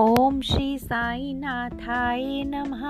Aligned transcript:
ओम 0.00 0.40
श्री 0.40 0.78
साई 0.78 1.32
नाथाए 1.32 2.42
नमः। 2.46 2.84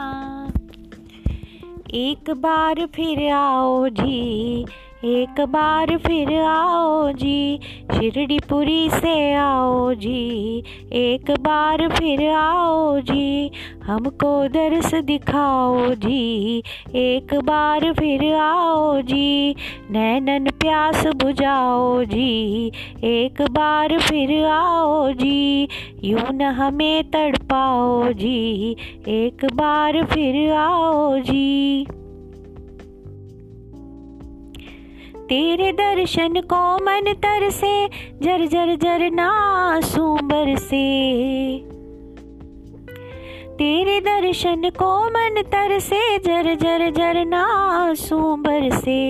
एक 1.95 2.31
बार 2.31 2.87
फिर 2.87 3.33
आओ 3.33 3.89
जी 3.89 4.67
एक 5.05 5.41
बार 5.41 5.97
फिर 5.97 6.41
आओ 6.41 7.13
जी, 7.13 7.61
शिरडीपुरी 7.93 8.91
से 8.91 9.35
आओ 9.35 9.95
जी। 9.95 10.63
एक 10.93 11.31
बार 11.31 11.89
फिर 11.89 12.31
आओ 12.31 13.01
जी, 13.01 13.51
हमको 13.85 14.49
दर्श 14.49 14.95
दिखाओ 14.95 15.95
जी। 15.95 16.63
एक 16.95 17.35
बार 17.35 17.93
फिर 17.93 18.35
आओ 18.35 19.01
जी, 19.03 19.57
नैनन 19.91 20.51
प्यास 20.51 21.07
बुझाओ 21.07 22.05
जी। 22.05 22.73
एक 23.05 23.43
बार 23.43 23.99
फिर 23.99 24.45
आओ 24.45 25.13
जी, 25.13 25.69
यूँ 26.05 26.33
न 26.33 26.43
हमें 26.43 27.11
तड़पाओ 27.11 28.13
जी। 28.13 28.77
एक 29.09 29.45
बार 29.55 30.05
फिर 30.05 30.53
आओ 30.53 31.19
जी। 31.19 31.87
तेरे 35.23 35.73
दर्शन 35.73 36.41
को 36.41 36.77
मन 36.77 37.13
तर 37.13 37.51
से, 37.51 37.89
जर 38.23 38.47
जर 38.47 38.75
जर 38.77 39.11
नासूबर 39.11 40.57
से। 40.57 40.83
तेरे 43.59 44.01
दर्शन 44.01 44.71
को 44.71 45.05
मन 45.07 45.43
तर 45.43 45.79
से, 45.79 46.19
जर 46.19 46.55
जर 46.55 46.91
जर 46.91 47.25
नासूबर 47.25 48.71
से। 48.71 49.03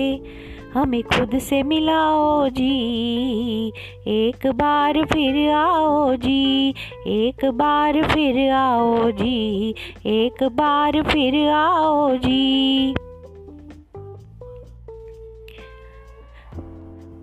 हमें 0.73 1.03
खुद 1.03 1.39
से 1.39 1.63
मिलाओ 1.63 2.49
जी, 2.49 3.67
एक 4.07 4.47
बार 4.47 5.05
फिर 5.05 5.51
आओ 5.51 6.15
जी, 6.15 6.69
एक 7.07 7.45
बार 7.45 8.01
फिर 8.03 8.51
आओ 8.51 9.11
जी, 9.11 9.75
एक 10.05 10.43
बार 10.43 11.01
फिर 11.03 11.49
आओ 11.49 12.15
जी। 12.15 12.93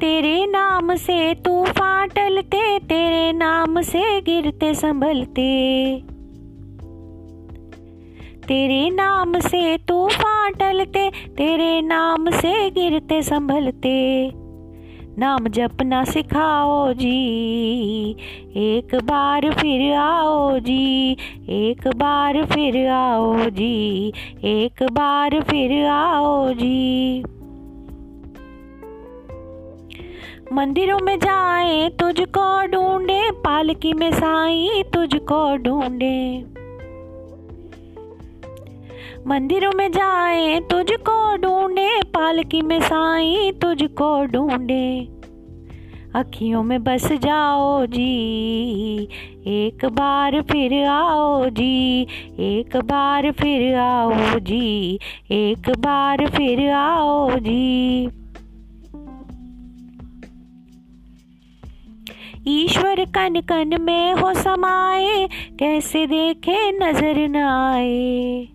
तेरे 0.01 0.47
नाम 0.47 0.95
से 0.95 1.35
तूफ़ान 1.35 2.09
टलते, 2.09 2.79
तेरे 2.79 3.33
नाम 3.33 3.81
से 3.81 4.21
गिरते 4.21 4.75
संभलते। 4.75 5.51
तेरे 8.49 8.91
नाम 8.91 9.39
से 9.39 9.79
तूफ़ान 9.79 10.53
टलते, 10.53 11.11
तेरे 11.11 11.83
नाम 11.83 12.31
से 12.31 12.71
गिरते 12.71 13.23
संभलते। 13.23 14.31
नाम 15.19 15.49
जपना 15.49 16.05
सिखाओ 16.05 16.93
जी, 16.93 18.11
एक 18.57 18.95
बार 18.95 19.51
फिर 19.51 19.95
आओ 19.95 20.59
जी, 20.59 21.17
एक 21.49 21.89
बार 21.89 22.45
फिर 22.45 22.89
आओ 22.89 23.37
जी, 23.51 24.13
एक 24.45 24.83
बार 24.83 25.41
फिर 25.41 25.87
आओ 25.87 26.53
जी। 26.53 27.23
मंदिरों 30.53 30.99
में 30.99 31.19
जाए, 31.19 31.89
तुझको 31.89 32.67
ढूंढे, 32.67 33.31
पालकी 33.31 33.93
में 33.93 34.13
साई, 34.13 34.83
तुझको 34.83 35.57
ढूंढे। 35.57 36.45
मंदिरों 39.27 39.73
में 39.73 39.93
जाए, 39.93 40.61
तुझको 40.61 41.37
ढूंढे, 41.37 42.03
पालकी 42.03 42.63
में 42.63 42.81
साई, 42.81 43.53
तुझको 43.53 44.25
ढूंढे। 44.25 45.09
अखियों 46.15 46.63
में 46.63 46.85
बस 46.85 47.13
जाओ 47.13 47.87
जी, 47.87 49.09
एक 49.47 49.85
बार 49.85 50.43
फिर 50.43 50.87
आओ 50.87 51.47
जी, 51.47 52.07
एक 52.41 52.77
बार 52.77 53.33
फिर 53.33 53.75
आओ 53.75 54.39
जी, 54.39 54.99
एक 55.31 55.71
बार 55.71 56.27
फिर 56.27 56.71
आओ 56.71 57.31
जी। 57.31 58.20
ईश्वर 62.49 63.05
कन 63.05 63.41
कन 63.41 63.77
में 63.83 64.13
हो 64.13 64.33
समाए 64.35 65.27
कैसे 65.59 66.07
देखे 66.07 66.71
नज़र 66.73 67.19
न 67.29 67.37
आए। 67.37 68.49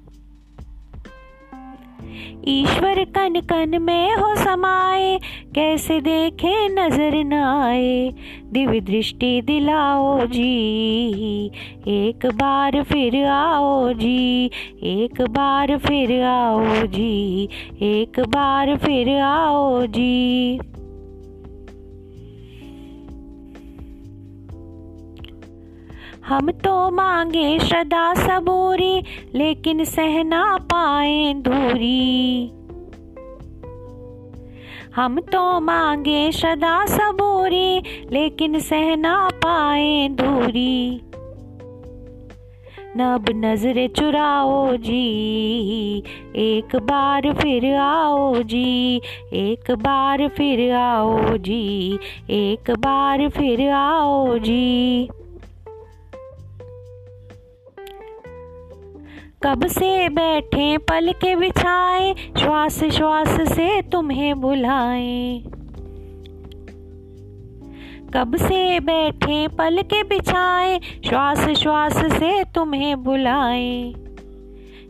ईश्वर 2.47 3.03
कन 3.05 3.39
कन 3.41 3.81
में 3.81 4.15
हो 4.15 4.35
समाए 4.35 5.17
कैसे 5.55 5.99
देखे 6.01 6.67
नज़र 6.69 7.23
न 7.23 7.33
आए। 7.33 8.11
दिव्य 8.51 8.79
दृष्टि 8.81 9.41
दिलाओ 9.41 10.25
जी, 10.25 11.51
एक 11.87 12.25
बार 12.25 12.81
फिर 12.83 13.23
आओ 13.25 13.93
जी, 13.93 14.45
एक 14.83 15.21
बार 15.29 15.77
फिर 15.77 16.21
आओ 16.23 16.85
जी, 16.87 17.49
एक 17.81 18.19
बार 18.19 18.75
फिर 18.77 19.17
आओ 19.19 19.85
जी। 19.87 20.59
हम 26.27 26.51
तो 26.51 26.91
मांगे 26.91 27.59
श्रद्धा 27.59 28.13
सबूरी, 28.13 29.03
लेकिन 29.35 29.83
सहना 29.83 30.57
पाए 30.57 31.33
दूरी। 31.33 32.51
हम 34.95 35.19
तो 35.19 35.59
मांगे 35.59 36.31
श्रद्धा 36.31 36.85
सबूरी, 36.85 37.81
लेकिन 38.11 38.59
सहना 38.59 39.29
पाए 39.29 40.07
दूरी। 40.11 41.01
नब 42.97 43.25
नजरे 43.35 43.87
चुराओ 43.87 44.75
जी, 44.77 46.03
एक 46.35 46.75
बार 46.75 47.33
फिर 47.33 47.75
आओ 47.75 48.35
जी, 48.35 49.01
एक 49.33 49.71
बार 49.71 50.27
फिर 50.27 50.71
आओ 50.73 51.37
जी, 51.37 51.99
एक 52.29 52.71
बार 52.71 53.29
फिर 53.29 53.69
आओ 53.69 54.37
जी। 54.37 55.09
कब 59.45 59.67
से 59.67 60.09
बैठे 60.09 60.77
पल 60.77 61.11
के 61.11 61.35
बिछाए? 61.35 62.15
श्वास 62.39 62.83
श्वास 62.83 63.27
से 63.27 63.81
तुम्हें 63.81 64.41
बुलाए। 64.41 65.43
कब 68.13 68.35
से 68.35 68.79
बैठे 68.79 69.47
पल 69.47 69.81
के 69.81 70.03
बिछाए? 70.03 70.79
श्वास 70.79 71.49
श्वास 71.49 71.97
से 71.97 72.43
तुम्हें 72.43 73.03
बुलाए। 73.03 73.93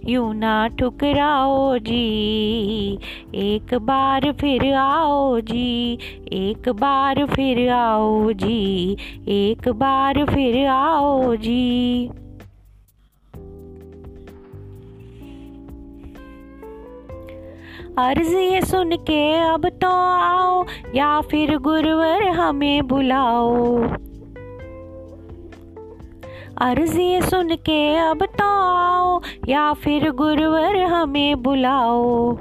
यूँ 0.08 0.36
ना 0.36 0.68
ठुकराओ 0.68 1.78
जी, 1.78 3.00
एक 3.36 3.74
बार 3.74 4.32
फिर 4.32 4.74
आओ 4.74 5.40
जी, 5.40 5.94
एक 6.34 6.70
बार 6.70 7.26
फिर 7.26 7.70
आओ 7.70 8.32
जी, 8.32 8.98
एक 9.28 9.70
बार 9.70 10.26
फिर 10.26 10.68
आओ 10.68 11.36
जी। 11.36 12.10
अर्ज़ 18.00 18.36
ये 18.36 18.62
सुन 18.62 18.92
के 18.92 19.40
अब 19.40 19.66
तो 19.70 19.90
आओ, 20.12 20.66
या 20.96 21.22
फिर 21.22 21.58
गुरुवर 21.58 22.24
हमें 22.24 22.88
बुलाओ। 22.88 23.78
अर्ज़ 26.58 27.00
ये 27.00 27.22
सुन 27.22 27.56
के 27.56 27.96
अब 27.96 28.26
तो 28.26 28.44
आओ, 28.44 29.22
या 29.48 29.74
फिर 29.74 30.12
गुरुवर 30.12 30.78
हमें 30.78 31.44
बुलाओ। 31.44 32.38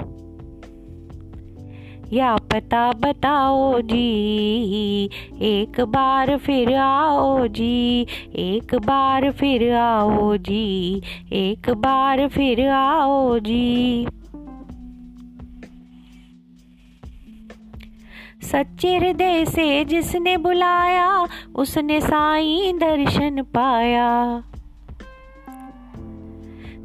या 2.13 2.35
पता 2.35 2.91
बताओ 2.91 3.81
जी, 3.81 5.09
एक 5.41 5.81
बार 5.81 6.37
फिर 6.37 6.75
आओ 6.75 7.47
जी, 7.47 8.07
एक 8.35 8.75
बार 8.75 9.31
फिर 9.31 9.73
आओ 9.73 10.37
जी, 10.37 11.01
एक 11.33 11.69
बार 11.69 12.27
फिर 12.27 12.67
आओ 12.69 13.39
जी। 13.39 14.07
सच्चे 18.51 18.97
हृदय 18.97 19.45
से 19.45 19.85
जिसने 19.85 20.37
बुलाया, 20.37 21.27
उसने 21.55 22.01
साई 22.01 22.73
दर्शन 22.73 23.41
पाया। 23.41 24.43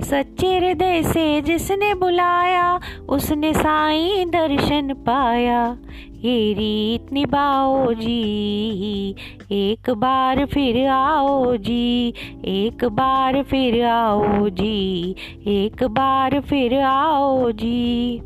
सच्चे 0.03 0.57
हृदय 0.59 1.03
से 1.03 1.41
जिसने 1.41 1.95
बुलाया, 1.95 2.81
उसने 3.09 3.53
साई 3.55 4.25
दर्शन 4.25 4.93
पाया। 4.95 5.77
ये 6.17 6.53
रीत 6.53 7.12
निभाओ 7.12 7.93
जी, 7.93 9.15
एक 9.53 9.91
बार 9.91 10.45
फिर 10.47 10.87
आओ 10.87 11.57
जी, 11.57 12.15
एक 12.45 12.85
बार 12.85 13.43
फिर 13.43 13.85
आओ 13.85 14.49
जी, 14.49 15.17
एक 15.47 15.85
बार 15.85 16.41
फिर 16.41 16.81
आओ 16.81 17.51
जी। 17.51 18.23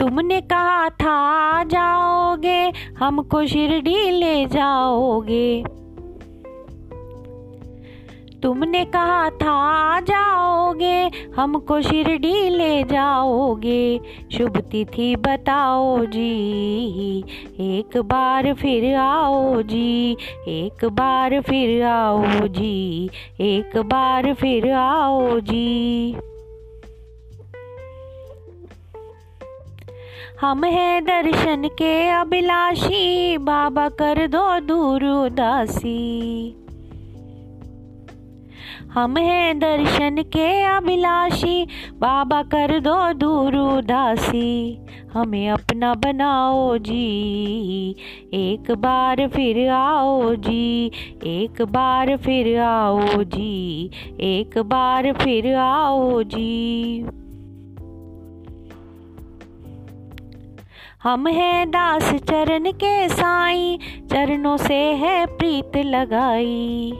तुमने 0.00 0.40
कहा 0.40 0.88
था 0.88 1.10
आ 1.10 1.64
जाओगे 1.64 2.72
हमको 2.98 3.46
शिरडी 3.46 4.10
ले 4.10 4.46
जाओगे। 4.46 5.64
तुमने 8.42 8.84
कहा 8.84 9.30
था 9.30 9.50
आ 9.50 10.00
जाओगे 10.00 11.10
हमको 11.36 11.80
शिरडी 11.82 12.48
ले 12.48 12.82
जाओगे। 12.82 14.00
शुभ 14.32 14.56
तिथि 14.56 15.16
बताओ 15.16 16.04
जी, 16.04 17.18
एक 17.60 17.96
बार 17.96 18.52
फिर 18.54 18.94
आओ 18.94 19.62
जी, 19.62 20.16
एक 20.48 20.84
बार 20.84 21.40
फिर 21.40 21.82
आओ 21.82 22.46
जी, 22.48 23.10
एक 23.40 23.76
बार 23.76 24.34
फिर 24.34 24.72
आओ 24.72 25.40
जी। 25.40 26.16
हम 30.40 30.64
हैं 30.64 31.04
दर्शन 31.04 31.68
के 31.68 32.08
अभिलाषी। 32.08 33.38
बाबा 33.38 33.88
कर 33.88 34.26
दो 34.26 34.60
दूर 34.60 35.04
उदासी। 35.04 36.56
हम 38.94 39.16
हैं 39.16 39.58
दर्शन 39.58 40.16
के 40.22 40.62
अभिलाषी। 40.64 41.66
बाबा 41.94 42.42
कर 42.42 42.80
दो 42.80 43.12
दूर 43.12 43.56
उदासी। 43.56 44.78
हमें 45.12 45.50
अपना 45.50 45.94
बनाओ 45.94 46.78
जी। 46.78 47.96
एक 48.34 48.70
बार 48.70 49.28
फिर 49.28 49.68
आओ 49.68 50.34
जी। 50.34 50.90
एक 51.24 51.62
बार 51.62 52.16
फिर 52.16 52.60
आओ 52.60 53.02
जी। 53.06 53.90
एक 54.20 54.58
बार 54.58 55.12
फिर 55.12 55.54
आओ 55.54 56.22
जी। 56.22 57.04
हम 61.02 61.26
हैं 61.26 61.70
दास 61.70 62.12
चरण 62.12 62.72
के 62.72 63.08
साई, 63.08 63.78
चरणों 64.10 64.56
से 64.56 64.74
है 64.74 65.26
प्रीत 65.26 65.76
लगाई। 65.76 66.92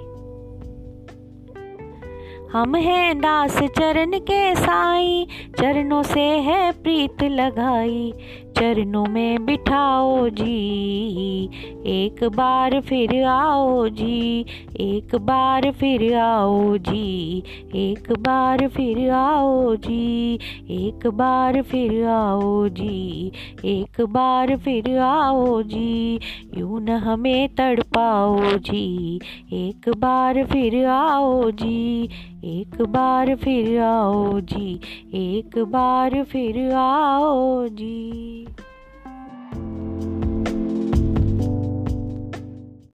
हम 2.53 2.75
हैं 2.77 3.19
दास 3.19 3.59
चरण 3.59 4.11
के 4.11 4.55
साई, 4.55 5.27
चरणों 5.61 6.03
से 6.03 6.21
है 6.21 6.73
प्रीत 6.73 7.23
लगाई। 7.23 8.13
चरणों 8.59 9.07
में 9.07 9.45
बिठाओ 9.47 10.29
जी। 10.29 11.51
एक 11.87 12.25
बार 12.25 12.81
फिर 12.81 13.25
आओ 13.25 13.89
जी। 13.89 14.47
एक 14.81 15.15
बार 15.15 15.71
फिर 15.71 16.15
आओ 16.15 16.77
जी। 16.77 17.43
एक 17.75 18.13
बार 18.13 18.69
फिर 18.69 19.11
आओ 19.11 19.77
जी। 19.77 20.39
एक 20.71 21.07
बार 21.07 21.63
फिर 21.63 22.05
आओ 22.05 22.69
जी। 22.69 23.33
एक 23.65 24.01
बार 24.01 24.57
फिर 24.57 24.99
आओ 24.99 25.63
जी। 25.63 26.21
यूँ 26.59 26.81
न 26.81 26.89
हमें 26.89 27.49
तड़पाओ 27.49 28.41
जी। 28.41 29.21
एक 29.53 29.89
बार 29.89 30.45
फिर 30.45 30.87
आओ 30.87 31.51
जी। 31.51 32.09
एक 32.45 32.83
बार 32.83 33.35
फिर 33.37 33.81
आओ 33.81 34.41
जी। 34.41 34.81
एक 35.15 35.59
बार 35.59 36.23
फिर 36.25 36.73
आओ 36.73 37.69
जी। 37.69 38.48